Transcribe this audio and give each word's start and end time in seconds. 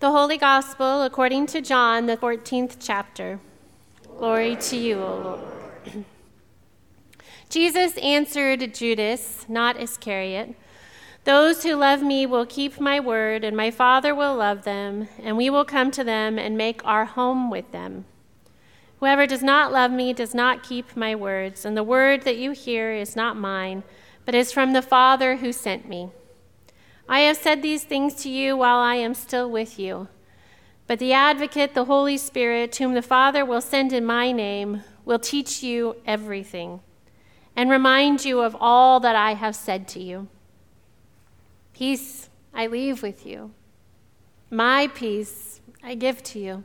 The 0.00 0.12
Holy 0.12 0.38
Gospel 0.38 1.02
according 1.02 1.44
to 1.48 1.60
John, 1.60 2.06
the 2.06 2.16
14th 2.16 2.76
chapter. 2.80 3.38
Glory 4.16 4.56
to 4.56 4.76
you, 4.78 4.98
O 4.98 5.38
Lord. 5.84 6.04
Jesus 7.50 7.98
answered 7.98 8.72
Judas, 8.72 9.44
not 9.46 9.78
Iscariot, 9.78 10.54
Those 11.24 11.64
who 11.64 11.74
love 11.74 12.00
me 12.00 12.24
will 12.24 12.46
keep 12.46 12.80
my 12.80 12.98
word, 12.98 13.44
and 13.44 13.54
my 13.54 13.70
Father 13.70 14.14
will 14.14 14.34
love 14.36 14.64
them, 14.64 15.08
and 15.22 15.36
we 15.36 15.50
will 15.50 15.66
come 15.66 15.90
to 15.90 16.02
them 16.02 16.38
and 16.38 16.56
make 16.56 16.82
our 16.82 17.04
home 17.04 17.50
with 17.50 17.70
them. 17.70 18.06
Whoever 19.00 19.26
does 19.26 19.42
not 19.42 19.70
love 19.70 19.90
me 19.90 20.14
does 20.14 20.34
not 20.34 20.62
keep 20.62 20.96
my 20.96 21.14
words, 21.14 21.66
and 21.66 21.76
the 21.76 21.84
word 21.84 22.22
that 22.22 22.38
you 22.38 22.52
hear 22.52 22.90
is 22.90 23.14
not 23.14 23.36
mine, 23.36 23.82
but 24.24 24.34
is 24.34 24.50
from 24.50 24.72
the 24.72 24.80
Father 24.80 25.36
who 25.36 25.52
sent 25.52 25.86
me. 25.86 26.08
I 27.10 27.20
have 27.22 27.38
said 27.38 27.60
these 27.60 27.82
things 27.82 28.14
to 28.22 28.30
you 28.30 28.56
while 28.56 28.78
I 28.78 28.94
am 28.94 29.14
still 29.14 29.50
with 29.50 29.80
you. 29.80 30.06
But 30.86 31.00
the 31.00 31.12
advocate, 31.12 31.74
the 31.74 31.86
Holy 31.86 32.16
Spirit, 32.16 32.76
whom 32.76 32.94
the 32.94 33.02
Father 33.02 33.44
will 33.44 33.60
send 33.60 33.92
in 33.92 34.04
my 34.06 34.30
name, 34.30 34.84
will 35.04 35.18
teach 35.18 35.60
you 35.60 35.96
everything 36.06 36.78
and 37.56 37.68
remind 37.68 38.24
you 38.24 38.40
of 38.42 38.56
all 38.60 39.00
that 39.00 39.16
I 39.16 39.34
have 39.34 39.56
said 39.56 39.88
to 39.88 40.00
you. 40.00 40.28
Peace 41.74 42.30
I 42.54 42.68
leave 42.68 43.02
with 43.02 43.26
you. 43.26 43.50
My 44.48 44.86
peace 44.86 45.60
I 45.82 45.96
give 45.96 46.22
to 46.22 46.38
you. 46.38 46.62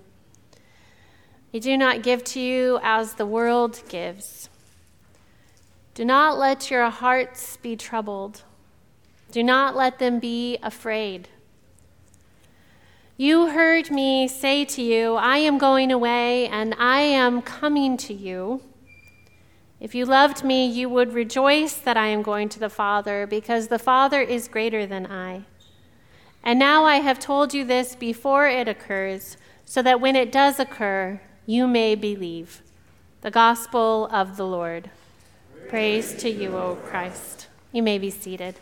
I 1.56 1.58
do 1.58 1.76
not 1.76 2.04
give 2.04 2.24
to 2.26 2.40
you 2.40 2.80
as 2.84 3.16
the 3.16 3.26
world 3.26 3.82
gives. 3.90 4.50
Do 5.96 6.06
not 6.06 6.38
let 6.38 6.70
your 6.70 6.88
hearts 6.92 7.58
be 7.58 7.76
troubled 7.76 8.44
do 9.36 9.44
not 9.44 9.76
let 9.76 10.00
them 10.00 10.18
be 10.18 10.58
afraid. 10.64 11.28
You 13.18 13.50
heard 13.50 13.92
me 13.92 14.30
say 14.30 14.64
to 14.64 14.82
you, 14.82 15.16
I 15.16 15.40
am 15.40 15.58
going 15.58 15.92
away 15.92 16.48
and 16.48 16.74
I 16.80 17.02
am 17.02 17.42
coming 17.42 17.98
to 17.98 18.14
you. 18.14 18.62
If 19.82 19.94
you 19.94 20.06
loved 20.06 20.46
me, 20.46 20.66
you 20.66 20.88
would 20.88 21.12
rejoice 21.14 21.74
that 21.74 21.98
I 21.98 22.08
am 22.08 22.22
going 22.22 22.48
to 22.48 22.60
the 22.60 22.70
Father, 22.70 23.28
because 23.28 23.68
the 23.68 23.78
Father 23.78 24.22
is 24.22 24.48
greater 24.48 24.86
than 24.86 25.06
I. 25.06 25.44
And 26.42 26.58
now 26.58 26.86
I 26.86 27.02
have 27.02 27.20
told 27.20 27.54
you 27.54 27.66
this 27.66 27.94
before 27.94 28.48
it 28.48 28.70
occurs, 28.70 29.36
so 29.66 29.82
that 29.82 30.00
when 30.00 30.16
it 30.16 30.32
does 30.32 30.62
occur, 30.62 31.20
you 31.46 31.68
may 31.68 31.96
believe. 31.96 32.62
The 33.20 33.32
Gospel 33.32 34.08
of 34.14 34.38
the 34.38 34.48
Lord. 34.48 34.92
Praise, 35.68 36.12
Praise 36.12 36.22
to 36.22 36.30
you, 36.30 36.56
O 36.56 36.76
Christ. 36.86 37.48
You 37.74 37.84
may 37.84 37.98
be 37.98 38.10
seated. 38.10 38.56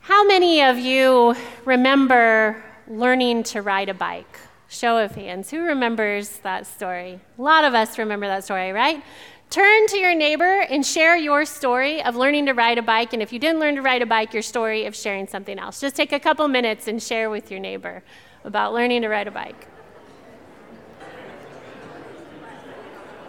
How 0.00 0.24
many 0.26 0.62
of 0.62 0.78
you 0.78 1.36
remember 1.64 2.62
learning 2.88 3.42
to 3.44 3.62
ride 3.62 3.88
a 3.88 3.94
bike? 3.94 4.38
Show 4.68 4.98
of 4.98 5.14
hands. 5.14 5.50
Who 5.50 5.60
remembers 5.60 6.38
that 6.38 6.66
story? 6.66 7.20
A 7.38 7.42
lot 7.42 7.64
of 7.64 7.74
us 7.74 7.98
remember 7.98 8.26
that 8.26 8.44
story, 8.44 8.72
right? 8.72 9.02
Turn 9.50 9.86
to 9.86 9.96
your 9.96 10.14
neighbor 10.14 10.60
and 10.60 10.84
share 10.84 11.16
your 11.16 11.44
story 11.44 12.02
of 12.02 12.16
learning 12.16 12.46
to 12.46 12.52
ride 12.52 12.78
a 12.78 12.82
bike. 12.82 13.12
And 13.12 13.22
if 13.22 13.32
you 13.32 13.38
didn't 13.38 13.60
learn 13.60 13.76
to 13.76 13.82
ride 13.82 14.02
a 14.02 14.06
bike, 14.06 14.34
your 14.34 14.42
story 14.42 14.86
of 14.86 14.96
sharing 14.96 15.26
something 15.26 15.58
else. 15.58 15.80
Just 15.80 15.96
take 15.96 16.12
a 16.12 16.20
couple 16.20 16.46
minutes 16.48 16.88
and 16.88 17.02
share 17.02 17.30
with 17.30 17.50
your 17.50 17.60
neighbor 17.60 18.02
about 18.44 18.74
learning 18.74 19.02
to 19.02 19.08
ride 19.08 19.26
a 19.26 19.30
bike. 19.30 19.68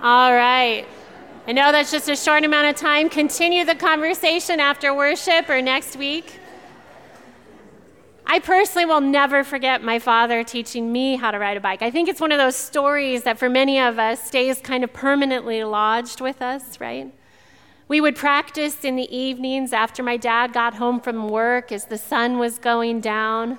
All 0.02 0.34
right. 0.34 0.86
I 1.48 1.52
know 1.52 1.72
that's 1.72 1.92
just 1.92 2.10
a 2.10 2.16
short 2.16 2.44
amount 2.44 2.68
of 2.68 2.76
time. 2.76 3.10
Continue 3.10 3.66
the 3.66 3.76
conversation 3.76 4.60
after 4.60 4.94
worship 4.94 5.50
or 5.50 5.62
next 5.62 5.96
week. 5.96 6.40
I 8.32 8.38
personally 8.38 8.86
will 8.86 9.02
never 9.02 9.44
forget 9.44 9.84
my 9.84 9.98
father 9.98 10.44
teaching 10.44 10.92
me 10.92 11.16
how 11.16 11.32
to 11.32 11.40
ride 11.40 11.58
a 11.58 11.60
bike. 11.60 11.82
I 11.82 11.90
think 11.90 12.08
it's 12.08 12.22
one 12.22 12.32
of 12.32 12.38
those 12.38 12.56
stories 12.56 13.24
that 13.24 13.40
for 13.40 13.50
many 13.50 13.80
of 13.80 13.98
us 13.98 14.24
stays 14.24 14.62
kind 14.62 14.84
of 14.84 14.94
permanently 14.94 15.64
lodged 15.64 16.22
with 16.22 16.40
us, 16.40 16.80
right? 16.80 17.12
We 17.88 18.00
would 18.00 18.16
practice 18.16 18.86
in 18.86 18.96
the 18.96 19.16
evenings 19.16 19.74
after 19.74 20.04
my 20.04 20.16
dad 20.16 20.54
got 20.54 20.76
home 20.76 21.00
from 21.00 21.28
work 21.28 21.72
as 21.72 21.86
the 21.86 21.98
sun 21.98 22.38
was 22.38 22.60
going 22.60 23.02
down. 23.02 23.58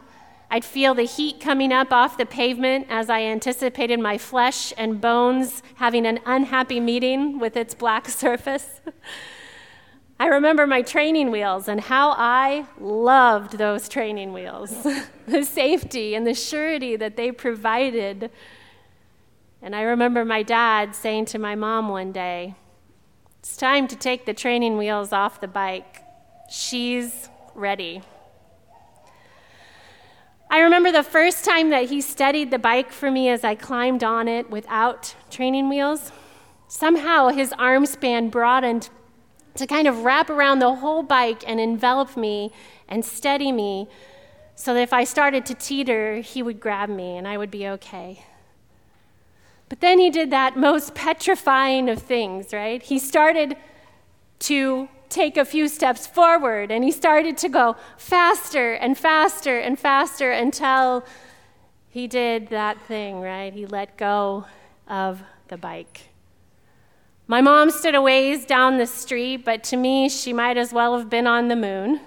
I'd 0.53 0.65
feel 0.65 0.95
the 0.95 1.05
heat 1.05 1.41
coming 1.41 1.73
up 1.73 1.93
off 1.93 2.19
the 2.19 2.27
pavement 2.27 2.89
as 2.91 3.09
I 3.09 3.23
anticipated 3.23 4.01
my 4.01 4.19
flesh 4.19 4.73
and 4.77 5.01
bones 5.01 5.63
having 5.77 6.07
an 6.07 6.19
unhappy 6.27 6.81
meeting 6.81 7.39
with 7.39 7.57
its 7.57 7.73
black 7.73 8.09
surface. 8.25 8.81
I 10.19 10.27
remember 10.27 10.67
my 10.67 10.83
training 10.83 11.31
wheels 11.31 11.69
and 11.69 11.81
how 11.81 12.11
I 12.11 12.67
loved 12.81 13.59
those 13.59 13.89
training 13.89 14.33
wheels, 14.33 14.87
the 15.27 15.45
safety 15.45 16.17
and 16.17 16.27
the 16.27 16.35
surety 16.35 16.97
that 16.97 17.17
they 17.17 17.31
provided. 17.31 18.31
And 19.63 19.77
I 19.77 19.83
remember 19.83 20.25
my 20.25 20.43
dad 20.43 20.97
saying 20.97 21.27
to 21.27 21.39
my 21.39 21.55
mom 21.55 21.89
one 21.89 22.11
day, 22.11 22.57
It's 23.39 23.57
time 23.57 23.87
to 23.87 23.97
take 23.97 24.27
the 24.27 24.35
training 24.35 24.77
wheels 24.77 25.13
off 25.13 25.41
the 25.41 25.49
bike. 25.49 26.03
She's 26.51 27.31
ready. 27.55 28.03
I 30.53 30.59
remember 30.59 30.91
the 30.91 31.05
first 31.05 31.45
time 31.45 31.71
that 31.71 31.91
he 31.91 32.01
steadied 32.01 32.51
the 32.51 32.59
bike 32.59 32.91
for 32.91 33.09
me 33.09 33.29
as 33.29 33.45
I 33.45 33.55
climbed 33.55 34.03
on 34.03 34.27
it 34.27 34.51
without 34.51 35.15
training 35.31 35.69
wheels. 35.69 36.11
Somehow 36.67 37.29
his 37.29 37.53
arm 37.53 37.87
span 37.87 38.31
broadened 38.31 38.91
to 39.55 39.67
kind 39.69 39.87
of 39.87 40.05
wrap 40.05 40.29
around 40.29 40.59
the 40.59 40.75
whole 40.75 41.05
bike 41.05 41.45
and 41.47 41.61
envelop 41.61 42.17
me 42.17 42.53
and 42.89 43.05
steady 43.05 43.53
me 43.53 43.89
so 44.57 44.75
that 44.75 44.83
if 44.83 44.93
I 44.93 45.05
started 45.05 45.47
to 45.47 45.55
teeter, 45.55 46.17
he 46.17 46.43
would 46.43 46.59
grab 46.59 46.89
me 46.89 47.17
and 47.17 47.29
I 47.29 47.39
would 47.39 47.51
be 47.53 47.69
okay. 47.69 48.25
But 49.69 49.81
then 49.81 50.01
he 50.01 50.11
did 50.11 50.31
that 50.33 50.57
most 50.57 50.97
petrifying 50.97 51.89
of 51.89 52.03
things, 52.03 52.53
right? 52.53 52.83
He 52.83 52.99
started 52.99 53.57
to 54.41 54.89
take 55.11 55.37
a 55.37 55.45
few 55.45 55.69
steps 55.69 56.07
forward 56.07 56.71
and 56.71 56.83
he 56.85 56.91
started 56.91 57.37
to 57.39 57.49
go 57.49 57.77
faster 57.97 58.73
and 58.73 58.97
faster 58.97 59.59
and 59.59 59.79
faster 59.79 60.31
until 60.31 61.05
he 61.89 62.07
did 62.07 62.49
that 62.49 62.81
thing, 62.83 63.21
right? 63.21 63.53
He 63.53 63.67
let 63.67 63.97
go 63.97 64.47
of 64.89 65.23
the 65.49 65.57
bike. 65.57 66.03
My 67.27 67.41
mom 67.41 67.71
stood 67.71 67.95
a 67.95 68.03
ways 68.03 68.47
down 68.47 68.79
the 68.79 68.87
street, 68.87 69.45
but 69.45 69.63
to 69.65 69.77
me, 69.77 70.09
she 70.09 70.33
might 70.33 70.57
as 70.57 70.73
well 70.73 70.97
have 70.99 71.11
been 71.11 71.27
on 71.27 71.49
the 71.49 71.57
moon. 71.57 72.01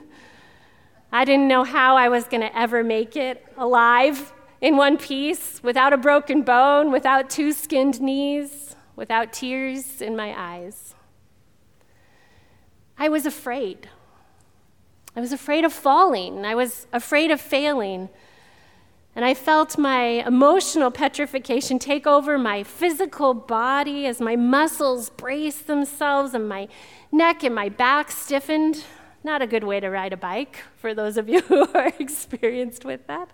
I 1.12 1.25
didn't 1.25 1.47
know 1.47 1.63
how 1.63 1.96
I 1.96 2.09
was 2.09 2.25
going 2.25 2.42
to 2.42 2.58
ever 2.58 2.84
make 2.84 3.16
it 3.16 3.46
alive 3.56 4.34
in 4.59 4.78
one 4.78 4.97
piece, 4.97 5.62
without 5.62 5.92
a 5.94 5.97
broken 5.97 6.42
bone, 6.42 6.92
without 6.92 7.30
two 7.30 7.52
skinned 7.52 8.02
knees, 8.02 8.75
without 8.96 9.34
tears 9.34 10.02
in 10.02 10.16
my 10.16 10.34
eyes. 10.38 10.96
I 12.98 13.09
was 13.09 13.26
afraid. 13.26 13.90
I 15.16 15.20
was 15.20 15.31
afraid 15.31 15.64
of 15.64 15.74
falling. 15.74 16.46
I 16.46 16.56
was 16.56 16.88
afraid 16.92 17.31
of 17.31 17.40
failing. 17.40 18.09
And 19.16 19.24
I 19.24 19.36
felt 19.36 19.78
my 19.78 20.26
emotional 20.26 20.90
petrification 20.90 21.78
take 21.78 22.08
over 22.08 22.38
my 22.38 22.64
physical 22.64 23.34
body 23.36 24.08
as 24.08 24.20
my 24.20 24.36
muscles 24.36 25.12
braced 25.12 25.68
themselves 25.68 26.34
and 26.34 26.50
my 26.50 26.68
neck 27.12 27.44
and 27.44 27.54
my 27.54 27.70
back 27.70 28.09
stiffened. 28.09 28.86
Not 29.24 29.42
a 29.42 29.48
good 29.48 29.64
way 29.64 29.80
to 29.80 29.90
ride 29.90 30.14
a 30.14 30.18
bike 30.18 30.64
for 30.78 30.96
those 30.96 31.18
of 31.18 31.30
you 31.30 31.42
who 31.48 31.68
are 31.74 31.94
experienced 32.00 32.86
with 32.86 33.06
that. 33.08 33.30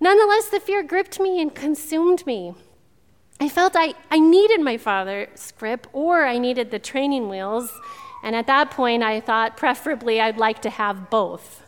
Nonetheless, 0.00 0.48
the 0.48 0.60
fear 0.60 0.82
gripped 0.82 1.20
me 1.20 1.40
and 1.40 1.54
consumed 1.54 2.26
me. 2.26 2.54
I 3.42 3.48
felt 3.48 3.72
I, 3.74 3.94
I 4.10 4.18
needed 4.18 4.60
my 4.60 4.76
father's 4.76 5.52
grip 5.52 5.86
or 5.94 6.26
I 6.26 6.36
needed 6.36 6.70
the 6.70 6.78
training 6.78 7.30
wheels. 7.30 7.72
And 8.22 8.36
at 8.36 8.46
that 8.48 8.70
point, 8.70 9.02
I 9.02 9.18
thought 9.20 9.56
preferably 9.56 10.20
I'd 10.20 10.36
like 10.36 10.60
to 10.62 10.70
have 10.70 11.08
both. 11.08 11.62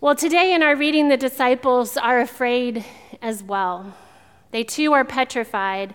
Well, 0.00 0.16
today 0.16 0.54
in 0.54 0.62
our 0.62 0.74
reading, 0.74 1.10
the 1.10 1.18
disciples 1.18 1.98
are 1.98 2.18
afraid 2.20 2.84
as 3.20 3.42
well. 3.42 3.94
They 4.50 4.64
too 4.64 4.94
are 4.94 5.04
petrified 5.04 5.94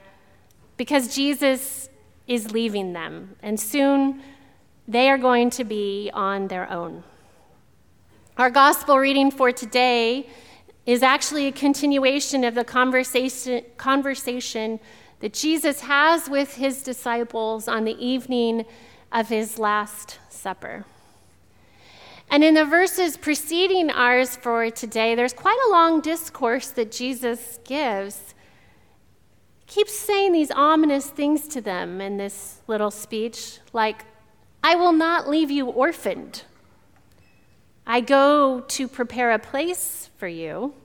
because 0.77 1.15
Jesus 1.15 1.89
is 2.27 2.51
leaving 2.51 2.93
them, 2.93 3.35
and 3.41 3.59
soon 3.59 4.21
they 4.87 5.09
are 5.09 5.17
going 5.17 5.49
to 5.51 5.63
be 5.63 6.11
on 6.13 6.47
their 6.47 6.69
own. 6.71 7.03
Our 8.37 8.49
gospel 8.49 8.97
reading 8.97 9.31
for 9.31 9.51
today 9.51 10.29
is 10.87 11.03
actually 11.03 11.45
a 11.45 11.51
continuation 11.51 12.45
of 12.45 12.55
the 12.55 12.63
conversation, 12.63 13.61
conversation 13.75 14.79
that 15.19 15.33
Jesus 15.33 15.81
has 15.81 16.29
with 16.29 16.55
his 16.55 16.81
disciples 16.81 17.67
on 17.67 17.83
the 17.83 18.03
evening 18.03 18.65
of 19.11 19.27
his 19.27 19.59
Last 19.59 20.17
Supper. 20.29 20.85
And 22.29 22.43
in 22.43 22.53
the 22.53 22.65
verses 22.65 23.17
preceding 23.17 23.89
ours 23.89 24.37
for 24.37 24.69
today, 24.69 25.13
there's 25.13 25.33
quite 25.33 25.59
a 25.67 25.71
long 25.71 25.99
discourse 26.01 26.69
that 26.71 26.91
Jesus 26.91 27.59
gives. 27.65 28.33
keeps 29.65 29.93
saying 29.93 30.31
these 30.31 30.51
ominous 30.51 31.07
things 31.07 31.47
to 31.49 31.59
them 31.59 31.99
in 31.99 32.15
this 32.15 32.61
little 32.67 32.91
speech, 32.91 33.59
like, 33.73 34.05
I 34.63 34.75
will 34.75 34.93
not 34.93 35.29
leave 35.29 35.51
you 35.51 35.67
orphaned. 35.67 36.43
I 37.97 38.01
go 38.01 38.59
to 38.59 38.87
prepare 38.87 39.31
a 39.31 39.39
place 39.39 40.11
for 40.17 40.27
you. 40.27 40.75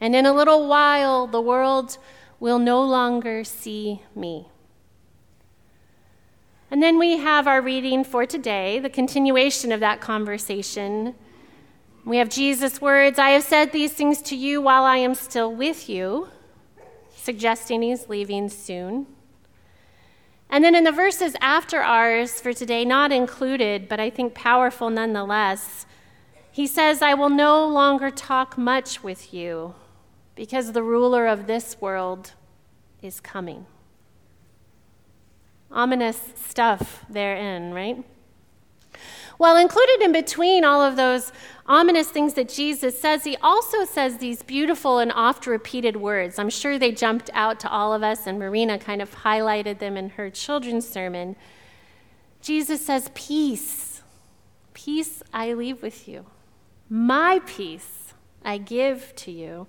And 0.00 0.16
in 0.16 0.24
a 0.24 0.32
little 0.32 0.66
while, 0.66 1.26
the 1.26 1.42
world 1.42 1.98
will 2.40 2.58
no 2.58 2.82
longer 2.82 3.44
see 3.44 4.00
me. 4.16 4.48
And 6.70 6.82
then 6.82 6.98
we 6.98 7.18
have 7.18 7.46
our 7.46 7.60
reading 7.60 8.02
for 8.02 8.24
today, 8.24 8.78
the 8.78 8.88
continuation 8.88 9.72
of 9.72 9.80
that 9.80 10.00
conversation. 10.00 11.16
We 12.06 12.16
have 12.16 12.30
Jesus' 12.30 12.80
words 12.80 13.18
I 13.18 13.32
have 13.36 13.42
said 13.42 13.70
these 13.70 13.92
things 13.92 14.22
to 14.22 14.36
you 14.36 14.62
while 14.62 14.84
I 14.84 14.96
am 14.96 15.14
still 15.14 15.54
with 15.54 15.90
you, 15.90 16.28
suggesting 17.14 17.82
he's 17.82 18.08
leaving 18.08 18.48
soon. 18.48 19.06
And 20.54 20.62
then 20.62 20.76
in 20.76 20.84
the 20.84 20.92
verses 20.92 21.34
after 21.40 21.80
ours 21.80 22.40
for 22.40 22.52
today, 22.52 22.84
not 22.84 23.10
included, 23.10 23.88
but 23.88 23.98
I 23.98 24.08
think 24.08 24.34
powerful 24.34 24.88
nonetheless, 24.88 25.84
he 26.52 26.68
says, 26.68 27.02
I 27.02 27.14
will 27.14 27.28
no 27.28 27.66
longer 27.66 28.08
talk 28.08 28.56
much 28.56 29.02
with 29.02 29.34
you 29.34 29.74
because 30.36 30.70
the 30.70 30.84
ruler 30.84 31.26
of 31.26 31.48
this 31.48 31.80
world 31.80 32.34
is 33.02 33.18
coming 33.18 33.66
ominous 35.72 36.20
stuff 36.36 37.04
therein, 37.10 37.74
right? 37.74 38.04
Well, 39.38 39.56
included 39.56 40.02
in 40.02 40.12
between 40.12 40.64
all 40.64 40.82
of 40.82 40.96
those 40.96 41.32
ominous 41.66 42.08
things 42.08 42.34
that 42.34 42.48
Jesus 42.48 43.00
says, 43.00 43.24
he 43.24 43.36
also 43.38 43.84
says 43.84 44.18
these 44.18 44.42
beautiful 44.42 44.98
and 44.98 45.10
oft 45.12 45.46
repeated 45.46 45.96
words. 45.96 46.38
I'm 46.38 46.50
sure 46.50 46.78
they 46.78 46.92
jumped 46.92 47.30
out 47.32 47.58
to 47.60 47.70
all 47.70 47.92
of 47.92 48.02
us, 48.02 48.26
and 48.26 48.38
Marina 48.38 48.78
kind 48.78 49.02
of 49.02 49.14
highlighted 49.16 49.78
them 49.78 49.96
in 49.96 50.10
her 50.10 50.30
children's 50.30 50.88
sermon. 50.88 51.36
Jesus 52.40 52.84
says, 52.84 53.10
Peace, 53.14 54.02
peace 54.72 55.22
I 55.32 55.54
leave 55.54 55.82
with 55.82 56.06
you. 56.06 56.26
My 56.88 57.40
peace 57.46 58.14
I 58.44 58.58
give 58.58 59.14
to 59.16 59.32
you. 59.32 59.66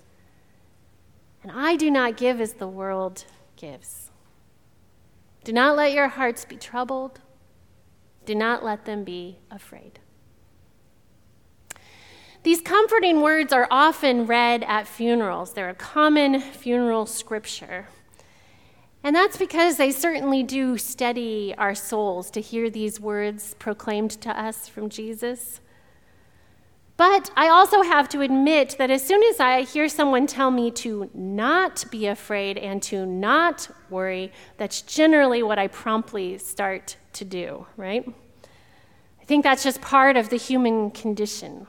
And 1.42 1.50
I 1.52 1.76
do 1.76 1.90
not 1.90 2.16
give 2.16 2.40
as 2.40 2.54
the 2.54 2.68
world 2.68 3.24
gives. 3.56 4.10
Do 5.44 5.52
not 5.52 5.76
let 5.76 5.92
your 5.92 6.08
hearts 6.08 6.44
be 6.44 6.56
troubled. 6.56 7.20
Do 8.26 8.34
not 8.34 8.62
let 8.64 8.84
them 8.84 9.04
be 9.04 9.38
afraid. 9.50 10.00
These 12.42 12.60
comforting 12.60 13.22
words 13.22 13.52
are 13.52 13.66
often 13.70 14.26
read 14.26 14.62
at 14.64 14.86
funerals. 14.86 15.52
They're 15.52 15.70
a 15.70 15.74
common 15.74 16.40
funeral 16.40 17.06
scripture. 17.06 17.88
And 19.02 19.14
that's 19.14 19.36
because 19.36 19.76
they 19.76 19.92
certainly 19.92 20.42
do 20.42 20.76
steady 20.78 21.54
our 21.58 21.74
souls 21.74 22.30
to 22.32 22.40
hear 22.40 22.68
these 22.68 23.00
words 23.00 23.54
proclaimed 23.54 24.10
to 24.22 24.30
us 24.30 24.68
from 24.68 24.88
Jesus. 24.90 25.60
But 26.96 27.30
I 27.36 27.48
also 27.48 27.82
have 27.82 28.08
to 28.10 28.20
admit 28.22 28.76
that 28.78 28.90
as 28.90 29.04
soon 29.04 29.22
as 29.24 29.38
I 29.38 29.62
hear 29.62 29.88
someone 29.88 30.26
tell 30.26 30.50
me 30.50 30.70
to 30.72 31.10
not 31.14 31.84
be 31.90 32.06
afraid 32.06 32.58
and 32.58 32.82
to 32.84 33.04
not 33.04 33.68
worry, 33.90 34.32
that's 34.56 34.82
generally 34.82 35.42
what 35.42 35.58
I 35.58 35.66
promptly 35.66 36.38
start 36.38 36.96
to 37.16 37.24
do, 37.24 37.66
right? 37.76 38.06
I 39.20 39.24
think 39.24 39.42
that's 39.42 39.62
just 39.62 39.80
part 39.80 40.16
of 40.16 40.30
the 40.30 40.36
human 40.36 40.90
condition. 40.90 41.66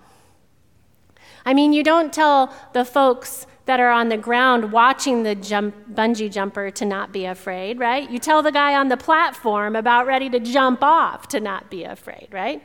I 1.45 1.53
mean, 1.53 1.73
you 1.73 1.83
don't 1.83 2.13
tell 2.13 2.53
the 2.73 2.85
folks 2.85 3.47
that 3.65 3.79
are 3.79 3.89
on 3.89 4.09
the 4.09 4.17
ground 4.17 4.71
watching 4.71 5.23
the 5.23 5.35
jump, 5.35 5.75
bungee 5.94 6.31
jumper 6.31 6.71
to 6.71 6.85
not 6.85 7.11
be 7.11 7.25
afraid, 7.25 7.79
right? 7.79 8.09
You 8.09 8.17
tell 8.17 8.41
the 8.41 8.51
guy 8.51 8.75
on 8.75 8.88
the 8.88 8.97
platform 8.97 9.75
about 9.75 10.07
ready 10.07 10.29
to 10.29 10.39
jump 10.39 10.81
off 10.81 11.27
to 11.29 11.39
not 11.39 11.69
be 11.69 11.83
afraid, 11.83 12.29
right? 12.31 12.63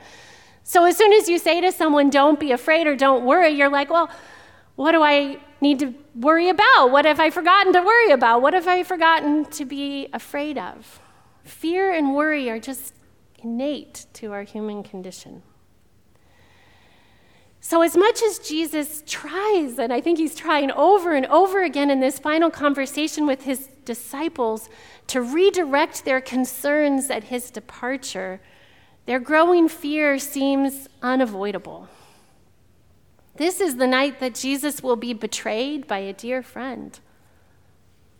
So 0.63 0.85
as 0.85 0.97
soon 0.97 1.13
as 1.13 1.29
you 1.29 1.39
say 1.39 1.61
to 1.61 1.73
someone, 1.73 2.09
don't 2.09 2.39
be 2.39 2.53
afraid 2.53 2.87
or 2.87 2.95
don't 2.95 3.25
worry, 3.25 3.51
you're 3.51 3.69
like, 3.69 3.91
well, 3.91 4.11
what 4.77 4.93
do 4.93 5.03
I 5.03 5.39
need 5.61 5.81
to 5.81 5.95
worry 6.15 6.49
about? 6.49 6.91
What 6.91 7.05
have 7.05 7.21
I 7.21 7.31
forgotten 7.31 7.73
to 7.73 7.83
worry 7.83 8.13
about? 8.13 8.43
What 8.43 8.55
have 8.55 8.69
I 8.69 8.85
forgotten 8.85 9.45
to 9.47 9.65
be 9.65 10.09
afraid 10.13 10.57
of? 10.57 11.01
Fear 11.45 11.93
and 11.93 12.15
worry 12.15 12.49
are 12.51 12.59
just 12.59 12.95
innate 13.43 14.07
to 14.15 14.33
our 14.33 14.43
human 14.43 14.83
condition. 14.83 15.43
So, 17.65 17.83
as 17.83 17.97
much 17.97 18.23
as 18.23 18.41
Jesus 18.41 19.05
tries, 19.07 19.79
and 19.79 19.93
I 19.93 20.01
think 20.01 20.19
he's 20.19 20.35
trying 20.35 20.73
over 20.73 21.15
and 21.15 21.27
over 21.27 21.63
again 21.63 21.91
in 21.91 22.01
this 22.01 22.19
final 22.19 22.51
conversation 22.51 23.25
with 23.25 23.43
his 23.43 23.69
disciples 23.85 24.69
to 25.07 25.23
redirect 25.23 26.05
their 26.05 26.21
concerns 26.21 27.09
at 27.09 27.25
his 27.25 27.53
departure, 27.53 28.41
their 29.07 29.21
growing 29.21 29.69
fear 29.69 30.19
seems 30.19 30.89
unavoidable. 31.03 31.89
This 33.37 33.61
is 33.61 33.77
the 33.77 33.87
night 33.87 34.19
that 34.19 34.35
Jesus 34.35 34.83
will 34.83 34.97
be 34.97 35.13
betrayed 35.13 35.87
by 35.87 35.99
a 35.99 36.13
dear 36.13 36.43
friend. 36.43 36.99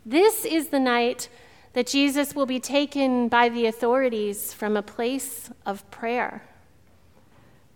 This 0.05 0.45
is 0.45 0.69
the 0.69 0.79
night 0.79 1.29
that 1.73 1.87
Jesus 1.87 2.35
will 2.35 2.45
be 2.45 2.59
taken 2.59 3.27
by 3.27 3.49
the 3.49 3.65
authorities 3.65 4.53
from 4.53 4.77
a 4.77 4.81
place 4.81 5.49
of 5.65 5.89
prayer. 5.91 6.43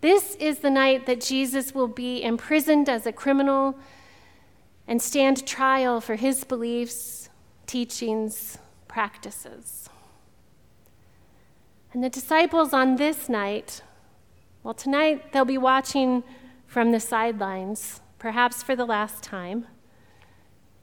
This 0.00 0.36
is 0.36 0.60
the 0.60 0.70
night 0.70 1.06
that 1.06 1.20
Jesus 1.20 1.74
will 1.74 1.88
be 1.88 2.22
imprisoned 2.22 2.88
as 2.88 3.06
a 3.06 3.12
criminal 3.12 3.76
and 4.86 5.02
stand 5.02 5.46
trial 5.46 6.00
for 6.00 6.14
his 6.14 6.44
beliefs, 6.44 7.28
teachings, 7.66 8.58
practices. 8.86 9.90
And 11.92 12.04
the 12.04 12.08
disciples 12.08 12.72
on 12.72 12.96
this 12.96 13.28
night, 13.28 13.82
well, 14.62 14.74
tonight 14.74 15.32
they'll 15.32 15.44
be 15.44 15.58
watching 15.58 16.22
from 16.66 16.92
the 16.92 17.00
sidelines, 17.00 18.00
perhaps 18.18 18.62
for 18.62 18.76
the 18.76 18.84
last 18.84 19.22
time. 19.24 19.66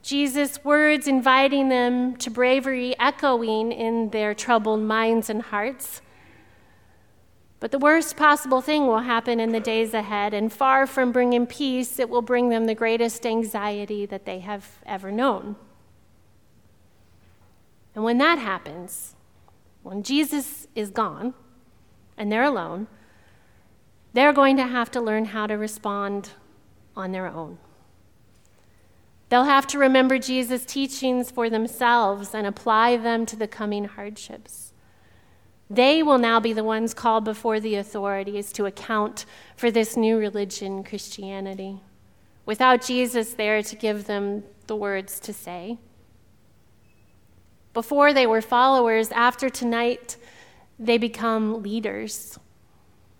Jesus' 0.05 0.63
words 0.63 1.07
inviting 1.07 1.69
them 1.69 2.15
to 2.17 2.29
bravery 2.29 2.95
echoing 2.99 3.71
in 3.71 4.11
their 4.11 4.35
troubled 4.35 4.81
minds 4.81 5.31
and 5.31 5.41
hearts. 5.41 5.99
But 7.59 7.71
the 7.71 7.79
worst 7.79 8.15
possible 8.15 8.61
thing 8.61 8.85
will 8.85 8.99
happen 8.99 9.39
in 9.39 9.51
the 9.51 9.59
days 9.59 9.95
ahead, 9.95 10.31
and 10.31 10.53
far 10.53 10.85
from 10.85 11.11
bringing 11.11 11.47
peace, 11.47 11.97
it 11.97 12.07
will 12.07 12.21
bring 12.21 12.49
them 12.49 12.65
the 12.65 12.75
greatest 12.75 13.25
anxiety 13.25 14.05
that 14.05 14.25
they 14.25 14.41
have 14.41 14.77
ever 14.85 15.11
known. 15.11 15.55
And 17.95 18.03
when 18.03 18.19
that 18.19 18.37
happens, 18.37 19.15
when 19.81 20.03
Jesus 20.03 20.67
is 20.75 20.91
gone 20.91 21.33
and 22.15 22.31
they're 22.31 22.43
alone, 22.43 22.85
they're 24.13 24.33
going 24.33 24.55
to 24.57 24.67
have 24.67 24.91
to 24.91 25.01
learn 25.01 25.25
how 25.25 25.47
to 25.47 25.55
respond 25.55 26.29
on 26.95 27.11
their 27.11 27.25
own. 27.25 27.57
They'll 29.35 29.43
have 29.43 29.67
to 29.67 29.79
remember 29.79 30.17
Jesus' 30.17 30.63
teachings 30.63 31.29
for 31.29 31.49
themselves 31.49 32.33
and 32.33 32.47
apply 32.47 32.95
them 32.95 33.25
to 33.25 33.35
the 33.35 33.49
coming 33.49 33.83
hardships. 33.83 34.71
They 35.69 36.01
will 36.01 36.19
now 36.19 36.39
be 36.39 36.53
the 36.53 36.63
ones 36.63 36.93
called 36.93 37.25
before 37.25 37.59
the 37.59 37.75
authorities 37.75 38.53
to 38.53 38.65
account 38.65 39.25
for 39.57 39.69
this 39.69 39.97
new 39.97 40.17
religion, 40.17 40.85
Christianity, 40.85 41.81
without 42.45 42.81
Jesus 42.81 43.33
there 43.33 43.61
to 43.61 43.75
give 43.75 44.05
them 44.05 44.45
the 44.67 44.75
words 44.77 45.19
to 45.19 45.33
say. 45.33 45.79
Before 47.73 48.13
they 48.13 48.25
were 48.25 48.41
followers, 48.41 49.11
after 49.11 49.49
tonight, 49.49 50.15
they 50.79 50.97
become 50.97 51.61
leaders. 51.61 52.39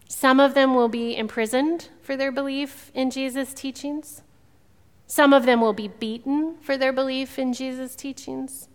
Some 0.07 0.39
of 0.39 0.53
them 0.53 0.75
will 0.75 0.87
be 0.87 1.17
imprisoned 1.17 1.89
for 2.01 2.15
their 2.15 2.31
belief 2.31 2.89
in 2.93 3.11
Jesus' 3.11 3.53
teachings. 3.53 4.21
Some 5.07 5.33
of 5.33 5.45
them 5.45 5.61
will 5.61 5.73
be 5.73 5.87
beaten 5.87 6.55
for 6.61 6.77
their 6.77 6.93
belief 6.93 7.37
in 7.37 7.53
Jesus' 7.53 7.95
teachings. 7.95 8.69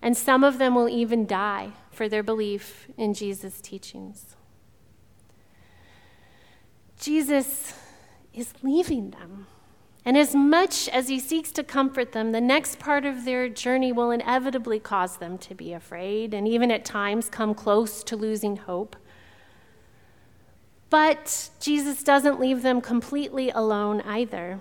And 0.00 0.16
some 0.16 0.42
of 0.42 0.58
them 0.58 0.74
will 0.74 0.88
even 0.88 1.26
die 1.26 1.72
for 1.90 2.08
their 2.08 2.24
belief 2.24 2.88
in 2.96 3.14
Jesus' 3.14 3.60
teachings. 3.60 4.34
Jesus 6.98 7.74
is 8.34 8.52
leaving 8.62 9.10
them. 9.10 9.46
And 10.04 10.18
as 10.18 10.34
much 10.34 10.88
as 10.88 11.08
he 11.08 11.20
seeks 11.20 11.52
to 11.52 11.62
comfort 11.62 12.10
them, 12.10 12.32
the 12.32 12.40
next 12.40 12.80
part 12.80 13.04
of 13.04 13.24
their 13.24 13.48
journey 13.48 13.92
will 13.92 14.10
inevitably 14.10 14.80
cause 14.80 15.18
them 15.18 15.38
to 15.38 15.54
be 15.54 15.72
afraid 15.72 16.34
and 16.34 16.48
even 16.48 16.72
at 16.72 16.84
times 16.84 17.28
come 17.28 17.54
close 17.54 18.02
to 18.04 18.16
losing 18.16 18.56
hope. 18.56 18.96
But 20.90 21.50
Jesus 21.60 22.02
doesn't 22.02 22.40
leave 22.40 22.62
them 22.62 22.80
completely 22.80 23.50
alone 23.50 24.00
either. 24.00 24.60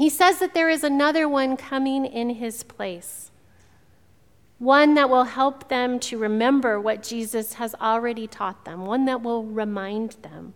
He 0.00 0.08
says 0.08 0.38
that 0.38 0.54
there 0.54 0.70
is 0.70 0.82
another 0.82 1.28
one 1.28 1.58
coming 1.58 2.06
in 2.06 2.30
his 2.30 2.62
place, 2.62 3.30
one 4.58 4.94
that 4.94 5.10
will 5.10 5.24
help 5.24 5.68
them 5.68 6.00
to 6.00 6.16
remember 6.16 6.80
what 6.80 7.02
Jesus 7.02 7.54
has 7.54 7.74
already 7.74 8.26
taught 8.26 8.64
them, 8.64 8.86
one 8.86 9.04
that 9.04 9.20
will 9.20 9.44
remind 9.44 10.12
them, 10.22 10.54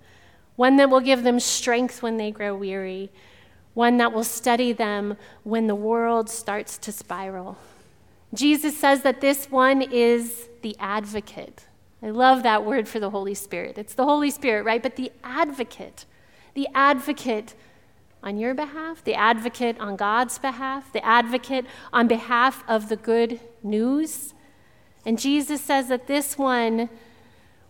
one 0.56 0.76
that 0.76 0.88
will 0.88 1.00
give 1.00 1.24
them 1.24 1.38
strength 1.38 2.02
when 2.02 2.16
they 2.16 2.30
grow 2.30 2.56
weary 2.56 3.10
one 3.74 3.96
that 3.96 4.12
will 4.12 4.24
study 4.24 4.72
them 4.72 5.16
when 5.42 5.66
the 5.66 5.74
world 5.74 6.30
starts 6.30 6.78
to 6.78 6.92
spiral. 6.92 7.58
Jesus 8.32 8.76
says 8.76 9.02
that 9.02 9.20
this 9.20 9.50
one 9.50 9.82
is 9.82 10.48
the 10.62 10.76
advocate. 10.78 11.66
I 12.02 12.10
love 12.10 12.42
that 12.44 12.64
word 12.64 12.88
for 12.88 13.00
the 13.00 13.10
Holy 13.10 13.34
Spirit. 13.34 13.78
It's 13.78 13.94
the 13.94 14.04
Holy 14.04 14.30
Spirit, 14.30 14.64
right? 14.64 14.82
But 14.82 14.96
the 14.96 15.12
advocate, 15.22 16.06
the 16.54 16.68
advocate 16.74 17.54
on 18.24 18.38
your 18.38 18.54
behalf, 18.54 19.04
the 19.04 19.14
advocate 19.14 19.78
on 19.78 19.96
God's 19.96 20.38
behalf, 20.38 20.92
the 20.92 21.04
advocate 21.04 21.66
on 21.92 22.08
behalf 22.08 22.64
of 22.66 22.88
the 22.88 22.96
good 22.96 23.38
news. 23.62 24.32
And 25.04 25.18
Jesus 25.18 25.60
says 25.60 25.88
that 25.88 26.06
this 26.06 26.38
one 26.38 26.88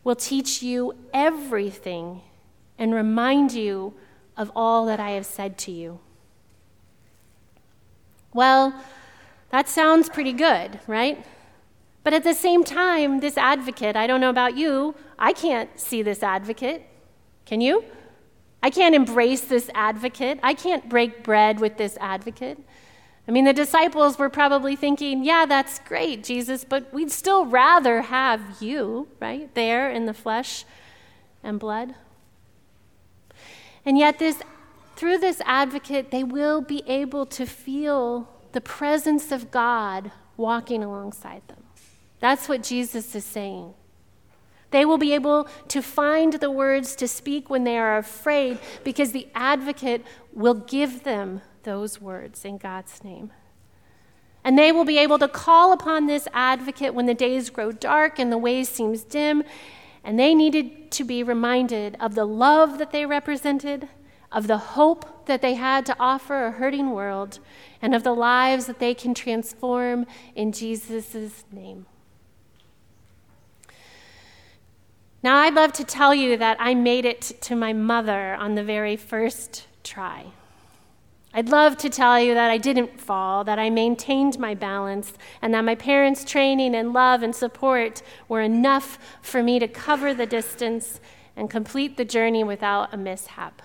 will 0.05 0.15
teach 0.15 0.63
you 0.63 0.95
everything 1.13 2.21
and 2.79 2.95
remind 2.95 3.53
you 3.53 3.95
of 4.37 4.53
all 4.55 4.87
that 4.87 5.01
I 5.01 5.11
have 5.11 5.27
said 5.27 5.59
to 5.59 5.73
you. 5.73 5.99
Well, 8.33 8.75
that 9.51 9.69
sounds 9.69 10.09
pretty 10.09 10.33
good, 10.33 10.79
right? 10.87 11.25
But 12.05 12.13
at 12.13 12.23
the 12.23 12.35
same 12.35 12.65
time, 12.65 13.21
this 13.21 13.37
advocate, 13.37 13.97
I 13.97 14.07
don't 14.07 14.21
know 14.21 14.31
about 14.31 14.57
you, 14.57 14.95
I 15.19 15.33
can't 15.33 15.71
see 15.81 16.03
this 16.03 16.23
advocate. 16.23 16.83
Can 17.47 17.61
you? 17.61 17.85
I 18.65 18.71
can't 18.71 18.95
embrace 18.95 19.43
this 19.43 19.69
advocate. 19.75 20.41
I 20.43 20.55
can't 20.55 20.89
break 20.89 21.23
bread 21.23 21.61
with 21.61 21.77
this 21.77 21.99
advocate. 22.01 22.59
I 23.29 23.31
mean, 23.31 23.45
the 23.45 23.53
disciples 23.53 24.19
were 24.19 24.31
probably 24.31 24.75
thinking, 24.75 25.23
yeah, 25.23 25.45
that's 25.45 25.81
great, 25.81 26.25
Jesus, 26.25 26.65
but 26.65 26.91
we'd 26.91 27.11
still 27.11 27.45
rather 27.45 28.01
have 28.01 28.41
you, 28.63 29.09
right, 29.21 29.55
there 29.55 29.91
in 29.91 30.07
the 30.07 30.15
flesh 30.15 30.65
and 31.43 31.61
blood. 31.61 31.95
And 33.85 33.99
yet, 33.99 34.19
this, 34.19 34.41
through 34.97 35.19
this 35.19 35.43
advocate, 35.45 36.11
they 36.11 36.25
will 36.25 36.63
be 36.63 36.83
able 36.87 37.27
to 37.27 37.45
feel 37.45 38.31
the 38.53 38.63
presence 38.63 39.31
of 39.31 39.51
God 39.51 40.11
walking 40.39 40.83
alongside 40.83 41.47
them. 41.49 41.65
That's 42.19 42.49
what 42.49 42.63
Jesus 42.63 43.15
is 43.15 43.27
saying. 43.27 43.75
They 44.75 44.85
will 44.85 44.99
be 44.99 45.15
able 45.15 45.47
to 45.69 45.81
find 45.81 46.33
the 46.33 46.51
words 46.51 46.97
to 46.97 47.07
speak 47.07 47.49
when 47.49 47.63
they 47.63 47.79
are 47.79 47.97
afraid 47.97 48.59
because 48.83 49.13
the 49.13 49.29
advocate 49.33 50.05
will 50.33 50.55
give 50.55 51.05
them 51.05 51.43
those 51.63 52.01
words 52.01 52.45
in 52.45 52.59
God's 52.59 53.05
name. 53.05 53.33
And 54.43 54.59
they 54.59 54.73
will 54.73 54.85
be 54.85 54.99
able 54.99 55.21
to 55.21 55.29
call 55.29 55.73
upon 55.73 56.07
this 56.07 56.27
advocate 56.33 56.93
when 56.93 57.07
the 57.07 57.15
days 57.15 57.51
grow 57.51 57.71
dark 57.71 58.19
and 58.19 58.33
the 58.33 58.37
way 58.37 58.65
seems 58.65 59.05
dim. 59.05 59.45
And 60.03 60.19
they 60.19 60.35
needed 60.35 60.91
to 60.91 61.05
be 61.05 61.23
reminded 61.23 61.97
of 62.01 62.17
the 62.17 62.25
love 62.25 62.79
that 62.79 62.91
they 62.91 63.07
represented, 63.07 63.89
of 64.33 64.49
the 64.49 64.59
hope 64.59 65.27
that 65.27 65.41
they 65.41 65.55
had 65.55 65.87
to 65.87 65.97
offer 66.01 66.47
a 66.47 66.51
hurting 66.51 66.91
world, 66.91 67.39
and 67.81 67.95
of 67.95 68.03
the 68.03 68.13
lives 68.13 68.67
that 68.67 68.81
they 68.81 68.93
can 68.93 69.15
transform 69.15 70.05
in 70.35 70.51
Jesus' 70.51 71.45
name. 71.53 71.87
Now, 75.25 75.39
I'd 75.39 75.55
love 75.55 75.73
to 75.75 75.85
tell 75.85 76.15
you 76.15 76.37
that 76.37 76.59
I 76.61 76.75
made 76.75 77.07
it 77.07 77.23
to 77.41 77.57
my 77.57 77.73
mother 77.73 78.35
on 78.35 78.57
the 78.57 78.63
very 78.63 78.95
first 78.95 79.67
try. 79.83 80.27
I'd 81.33 81.49
love 81.49 81.79
to 81.79 81.89
tell 81.89 82.21
you 82.21 82.35
that 82.35 82.51
I 82.51 82.59
didn't 82.59 83.01
fall, 83.01 83.43
that 83.45 83.59
I 83.59 83.71
maintained 83.71 84.39
my 84.39 84.55
balance, 84.55 85.15
and 85.41 85.55
that 85.55 85.65
my 85.65 85.77
parents' 85.77 86.27
training 86.27 86.75
and 86.75 86.93
love 86.93 87.23
and 87.23 87.35
support 87.35 88.03
were 88.29 88.43
enough 88.43 88.99
for 89.23 89.43
me 89.43 89.59
to 89.61 89.67
cover 89.67 90.13
the 90.13 90.27
distance 90.27 91.01
and 91.35 91.49
complete 91.49 91.97
the 91.97 92.05
journey 92.05 92.45
without 92.45 92.93
a 92.93 92.99
mishap. 92.99 93.63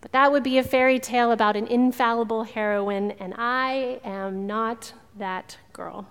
But 0.00 0.12
that 0.12 0.32
would 0.32 0.42
be 0.42 0.56
a 0.56 0.64
fairy 0.64 0.98
tale 0.98 1.30
about 1.30 1.58
an 1.58 1.66
infallible 1.66 2.44
heroine, 2.44 3.10
and 3.20 3.34
I 3.36 4.00
am 4.02 4.46
not 4.46 4.94
that 5.18 5.58
girl. 5.74 6.08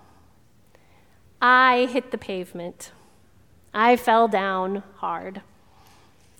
I 1.42 1.88
hit 1.90 2.12
the 2.12 2.18
pavement. 2.18 2.92
I 3.72 3.96
fell 3.96 4.26
down 4.26 4.82
hard. 4.96 5.42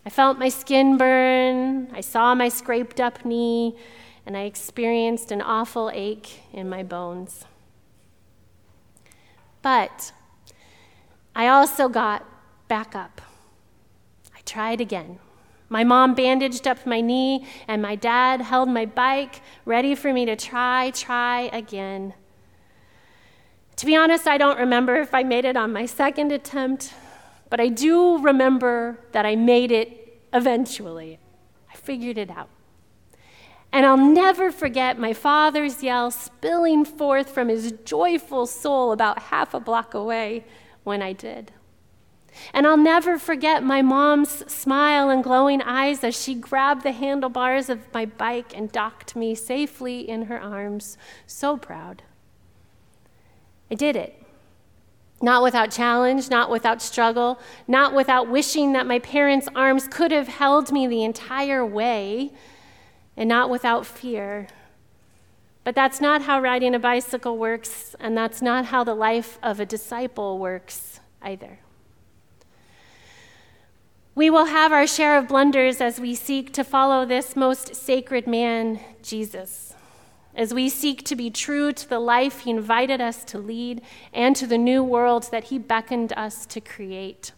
I 0.05 0.11
felt 0.11 0.39
my 0.39 0.49
skin 0.49 0.97
burn, 0.97 1.89
I 1.93 2.01
saw 2.01 2.35
my 2.35 2.49
scraped 2.49 3.01
up 3.01 3.25
knee, 3.25 3.77
and 4.27 4.37
I 4.37 4.43
experienced 4.43 5.31
an 5.31 5.41
awful 5.41 5.91
ache 5.93 6.41
in 6.53 6.69
my 6.69 6.83
bones. 6.83 7.45
But 9.63 10.13
I 11.37 11.49
also 11.49 11.89
got 11.89 12.27
back 12.67 12.95
up. 12.95 13.21
I 14.35 14.41
tried 14.45 14.81
again. 14.81 15.19
My 15.69 15.85
mom 15.85 16.15
bandaged 16.15 16.67
up 16.67 16.85
my 16.85 17.01
knee, 17.01 17.47
and 17.69 17.81
my 17.81 17.95
dad 17.95 18.41
held 18.41 18.69
my 18.69 18.87
bike, 18.87 19.41
ready 19.65 19.95
for 19.95 20.13
me 20.13 20.25
to 20.25 20.35
try, 20.35 20.91
try 20.91 21.43
again. 21.53 22.15
To 23.77 23.87
be 23.87 23.95
honest, 23.95 24.27
I 24.27 24.37
don't 24.37 24.59
remember 24.59 24.97
if 24.97 25.15
I 25.15 25.23
made 25.23 25.45
it 25.45 25.57
on 25.57 25.73
my 25.73 25.87
second 25.87 26.33
attempt 26.33 26.93
but 27.51 27.61
I 27.61 27.69
do 27.69 28.19
remember 28.19 29.01
that 29.13 29.27
I 29.27 29.37
made 29.37 29.73
it 29.73 30.23
eventually. 30.33 31.19
I 31.71 31.77
figured 31.77 32.17
it 32.17 32.31
out. 32.31 32.49
And 33.73 33.87
I'll 33.87 33.97
never 33.97 34.51
forget 34.51 34.99
my 34.99 35.13
father's 35.13 35.83
yell 35.83 36.11
spilling 36.11 36.85
forth 36.85 37.31
from 37.31 37.49
his 37.49 37.73
joyful 37.85 38.47
soul 38.47 38.93
about 38.93 39.19
half 39.25 39.55
a 39.55 39.61
block 39.61 39.95
away 39.95 40.45
when 40.83 41.03
I 41.03 41.13
did. 41.13 41.53
And 42.53 42.67
I'll 42.67 42.77
never 42.77 43.19
forget 43.19 43.63
my 43.63 43.83
mom's 43.83 44.51
smile 44.53 45.11
and 45.11 45.23
glowing 45.23 45.63
eyes 45.63 46.03
as 46.05 46.21
she 46.21 46.35
grabbed 46.35 46.83
the 46.83 46.93
handlebars 46.93 47.69
of 47.69 47.93
my 47.93 48.07
bike 48.07 48.57
and 48.57 48.71
docked 48.71 49.17
me 49.17 49.35
safely 49.35 50.09
in 50.09 50.23
her 50.23 50.41
arms, 50.41 50.97
so 51.27 51.57
proud. 51.57 52.03
I 53.71 53.75
did 53.75 53.97
it. 53.97 54.21
Not 55.23 55.43
without 55.43 55.71
challenge, 55.71 56.31
not 56.31 56.51
without 56.51 56.81
struggle, 56.81 57.39
not 57.69 57.95
without 57.95 58.29
wishing 58.29 58.73
that 58.73 58.87
my 58.87 58.99
parents' 58.99 59.49
arms 59.55 59.87
could 59.87 60.13
have 60.13 60.29
held 60.29 60.73
me 60.73 60.87
the 60.87 61.05
entire 61.05 61.65
way, 61.65 62.33
and 63.17 63.29
not 63.29 63.51
without 63.51 63.85
fear. 63.85 64.49
But 65.63 65.75
that's 65.75 66.01
not 66.01 66.23
how 66.23 66.41
riding 66.41 66.75
a 66.75 66.79
bicycle 66.79 67.37
works, 67.37 67.95
and 68.01 68.17
that's 68.17 68.41
not 68.41 68.67
how 68.67 68.83
the 68.83 68.95
life 68.95 69.39
of 69.43 69.61
a 69.61 69.67
disciple 69.67 70.39
works 70.39 71.01
either. 71.21 71.59
We 74.15 74.31
will 74.31 74.47
have 74.47 74.73
our 74.73 74.87
share 74.87 75.19
of 75.19 75.29
blunders 75.29 75.81
as 75.81 76.01
we 76.01 76.15
seek 76.15 76.53
to 76.55 76.65
follow 76.65 77.05
this 77.05 77.37
most 77.37 77.75
sacred 77.77 78.27
man, 78.27 78.81
Jesus 79.03 79.75
as 80.35 80.55
we 80.55 80.69
seek 80.69 81.05
to 81.05 81.17
be 81.17 81.31
true 81.31 81.73
to 81.73 81.89
the 81.89 81.99
life 81.99 82.41
He 82.41 82.51
invited 82.51 83.01
us 83.01 83.25
to 83.25 83.39
lead 83.39 83.83
and 84.13 84.35
to 84.37 84.47
the 84.47 84.59
new 84.59 84.83
world 84.83 85.29
that 85.31 85.45
He 85.45 85.59
beckoned 85.59 86.13
us 86.15 86.47
to 86.47 86.61
create. 86.61 87.33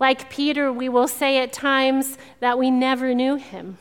Like 0.00 0.30
Peter, 0.30 0.72
we 0.72 0.88
will 0.88 1.08
say 1.08 1.38
at 1.38 1.52
times 1.52 2.18
that 2.40 2.58
we 2.58 2.70
never 2.70 3.14
knew 3.14 3.36
Him. 3.36 3.78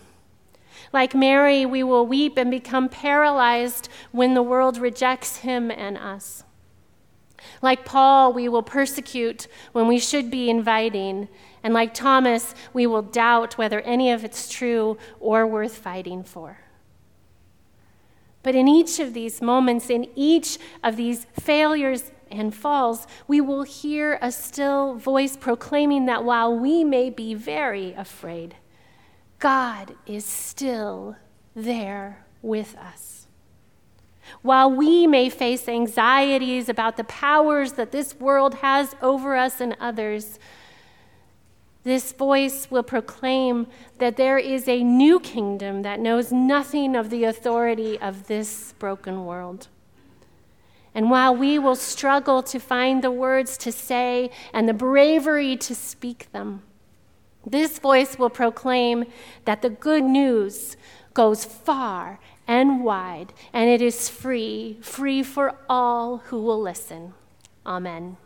Like 0.92 1.16
Mary, 1.16 1.66
we 1.66 1.84
will 1.84 2.06
weep 2.06 2.38
and 2.38 2.52
become 2.52 2.88
paralyzed 2.88 3.90
when 4.12 4.34
the 4.34 4.44
world 4.44 4.78
rejects 4.78 5.38
Him 5.38 5.72
and 5.72 5.98
us. 5.98 6.44
Like 7.62 7.84
Paul, 7.84 8.32
we 8.32 8.48
will 8.48 8.64
persecute 8.64 9.48
when 9.72 9.88
we 9.88 10.00
should 10.00 10.30
be 10.30 10.50
inviting. 10.50 11.28
And 11.64 11.74
like 11.74 11.94
Thomas, 11.94 12.54
we 12.74 12.88
will 12.88 13.02
doubt 13.02 13.58
whether 13.58 13.82
any 13.82 14.12
of 14.12 14.24
it's 14.24 14.50
true 14.50 14.98
or 15.20 15.48
worth 15.48 15.78
fighting 15.78 16.24
for. 16.24 16.60
But 18.44 18.56
in 18.56 18.68
each 18.68 19.00
of 19.00 19.14
these 19.14 19.42
moments, 19.42 19.90
in 19.90 20.08
each 20.16 20.60
of 20.84 20.98
these 20.98 21.26
failures 21.40 22.12
and 22.30 22.54
falls, 22.54 23.08
we 23.28 23.40
will 23.40 23.64
hear 23.64 24.20
a 24.22 24.32
still 24.32 24.96
voice 24.96 25.38
proclaiming 25.38 26.06
that 26.06 26.26
while 26.26 26.56
we 26.56 26.84
may 26.84 27.10
be 27.10 27.34
very 27.34 27.94
afraid, 27.94 28.56
God 29.40 29.96
is 30.06 30.26
still 30.26 31.16
there 31.56 32.26
with 32.42 32.76
us. 32.78 33.28
While 34.42 34.72
we 34.72 35.06
may 35.08 35.30
face 35.30 35.68
anxieties 35.68 36.70
about 36.70 36.98
the 36.98 37.04
powers 37.06 37.74
that 37.74 37.92
this 37.92 38.16
world 38.16 38.56
has 38.56 38.96
over 39.02 39.36
us 39.36 39.62
and 39.62 39.76
others, 39.80 40.40
this 41.84 42.14
voice 42.14 42.72
will 42.72 42.84
proclaim 42.84 43.68
that 43.98 44.16
there 44.16 44.38
is 44.38 44.68
a 44.68 44.84
new 44.84 45.20
kingdom 45.20 45.82
that 45.82 46.00
knows 46.00 46.32
nothing 46.32 46.96
of 46.96 47.10
the 47.10 47.26
authority 47.26 48.00
of 48.00 48.28
this 48.28 48.74
broken 48.80 49.26
world. 49.26 49.68
And 50.96 51.10
while 51.10 51.36
we 51.36 51.60
will 51.60 51.76
struggle 51.76 52.44
to 52.44 52.60
find 52.60 53.04
the 53.04 53.12
words 53.12 53.58
to 53.58 53.72
say 53.72 54.30
and 54.54 54.70
the 54.70 54.74
bravery 54.74 55.58
to 55.58 55.76
speak 55.76 56.32
them, 56.32 56.62
this 57.46 57.80
voice 57.80 58.18
will 58.18 58.30
proclaim 58.30 59.06
that 59.46 59.62
the 59.62 59.70
good 59.70 60.04
news 60.04 60.78
goes 61.14 61.44
far 61.44 62.20
and 62.48 62.84
wide, 62.84 63.34
and 63.52 63.70
it 63.70 63.82
is 63.82 64.10
free, 64.10 64.78
free 64.82 65.24
for 65.24 65.56
all 65.70 66.18
who 66.18 66.42
will 66.42 66.62
listen. 66.62 67.14
Amen. 67.66 68.18